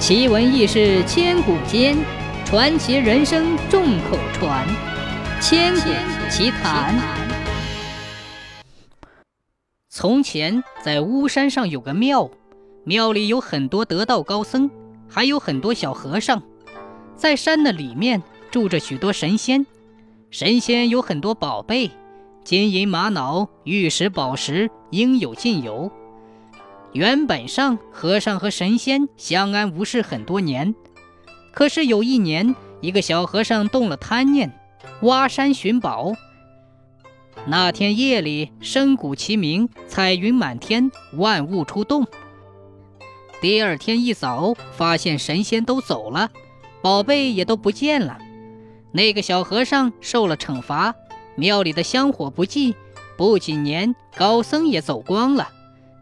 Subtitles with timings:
[0.00, 1.94] 奇闻异事千古间，
[2.46, 4.66] 传奇人生众口传。
[5.42, 5.90] 千古
[6.30, 6.98] 奇谈。
[9.90, 12.30] 从前，在巫山上有个庙，
[12.84, 14.70] 庙里有很多得道高僧，
[15.06, 16.42] 还有很多小和尚。
[17.14, 19.66] 在山的里面住着许多神仙，
[20.30, 21.90] 神仙有很多宝贝，
[22.42, 25.92] 金银玛瑙、玉石宝石，应有尽有。
[26.92, 30.74] 原本上，和尚和神仙相安无事很多年。
[31.52, 34.52] 可是有一年，一个小和尚动了贪念，
[35.02, 36.14] 挖山寻宝。
[37.46, 42.06] 那天夜里，声鼓齐鸣，彩云满天，万物出动。
[43.40, 46.30] 第二天一早，发现神仙都走了，
[46.82, 48.18] 宝贝也都不见了。
[48.92, 50.94] 那个小和尚受了惩罚，
[51.36, 52.74] 庙里的香火不济，
[53.16, 55.48] 不几年，高僧也走光了。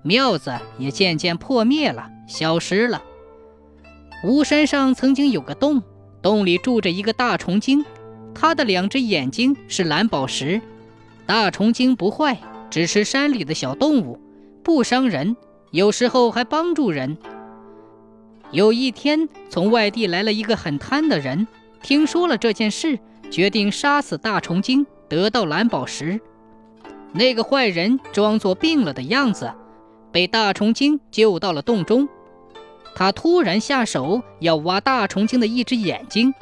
[0.02, 3.02] 庙子也渐渐破灭了，消失了。
[4.24, 5.82] 巫山上曾经有个洞，
[6.22, 7.84] 洞里住着一个大虫精，
[8.34, 10.60] 它的两只眼睛是蓝宝石。
[11.26, 12.38] 大虫精不坏，
[12.70, 14.18] 只吃山里的小动物，
[14.62, 15.36] 不伤人，
[15.72, 17.16] 有时候还帮助人。
[18.50, 21.46] 有一天，从外地来了一个很贪的人，
[21.82, 22.98] 听说了这件事，
[23.30, 26.18] 决定杀死大虫精，得到蓝宝石。
[27.12, 29.52] 那个坏人装作病了的样子。
[30.18, 32.08] 被大虫精救到了洞中，
[32.96, 36.34] 他突然下手要挖大虫精的一只眼睛，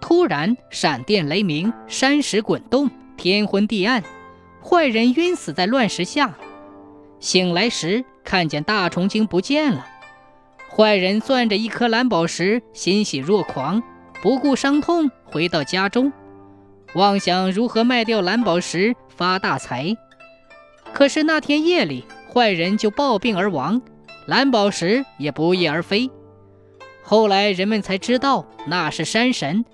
[0.00, 4.02] 突然闪电雷鸣，山石滚动，天昏地暗，
[4.64, 6.34] 坏人晕死在乱石下。
[7.20, 9.86] 醒来时看见大虫精不见了，
[10.74, 13.82] 坏人攥着一颗蓝宝石，欣喜若狂，
[14.22, 16.10] 不顾伤痛回到家中，
[16.94, 19.94] 妄想如何卖掉蓝宝石发大财。
[20.94, 22.02] 可是那天夜里。
[22.36, 23.80] 坏人就暴病而亡，
[24.26, 26.10] 蓝宝石也不翼而飞。
[27.02, 29.64] 后来人们才知道那是山神，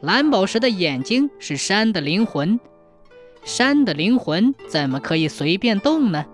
[0.00, 2.58] 蓝宝石的眼睛是山的灵魂。
[3.44, 6.26] 山的灵魂怎么可以随便动呢？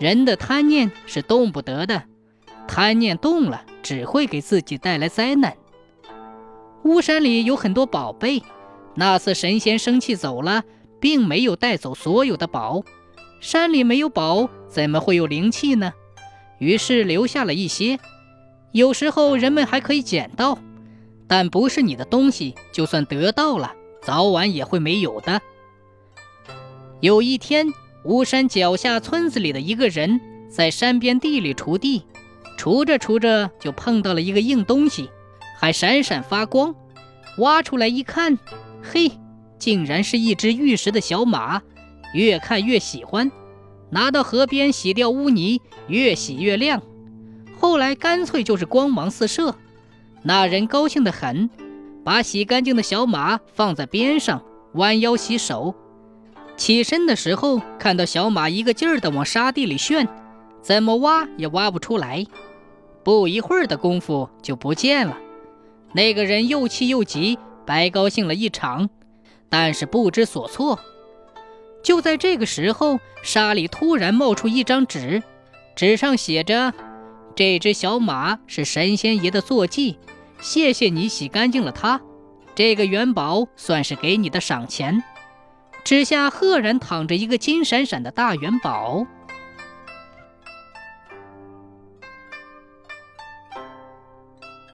[0.00, 2.02] 人的贪念是动不得的，
[2.66, 5.56] 贪念动了只会给自己带来灾难。
[6.82, 8.42] 巫山里有很多宝贝，
[8.96, 10.64] 那次神仙生气走了，
[10.98, 12.82] 并没有带走所有的宝。
[13.40, 15.92] 山里没有宝，怎么会有灵气呢？
[16.58, 17.98] 于是留下了一些。
[18.72, 20.58] 有时候人们还可以捡到，
[21.26, 23.72] 但不是你的东西，就算得到了，
[24.02, 25.40] 早晚也会没有的。
[27.00, 27.66] 有一天，
[28.04, 32.02] 巫山脚下村子里的一个人在山边地里锄地，
[32.58, 35.08] 锄着锄着就碰到了一个硬东西，
[35.56, 36.74] 还闪闪发光。
[37.38, 38.36] 挖出来一看，
[38.82, 39.12] 嘿，
[39.58, 41.62] 竟然是一只玉石的小马。
[42.14, 43.30] 越看越喜欢，
[43.90, 46.82] 拿到河边洗掉污泥，越洗越亮。
[47.58, 49.54] 后来干脆就是光芒四射。
[50.22, 51.48] 那人高兴得很，
[52.04, 54.42] 把洗干净的小马放在边上，
[54.72, 55.74] 弯腰洗手。
[56.56, 60.08] 起身的时候，看到小马一个劲儿地往沙地里旋，
[60.60, 62.26] 怎么挖也挖不出来。
[63.04, 65.16] 不一会儿的功夫就不见了。
[65.92, 68.90] 那个人又气又急，白高兴了一场，
[69.48, 70.78] 但是不知所措。
[71.82, 75.22] 就在这个时候，沙里突然冒出一张纸，
[75.76, 76.74] 纸上写着
[77.34, 79.98] ：“这只小马是神仙爷的坐骑，
[80.40, 82.00] 谢谢你洗干净了它，
[82.54, 85.02] 这个元宝算是给你的赏钱。”
[85.84, 89.06] 纸下赫然躺着一个金闪闪的大元宝。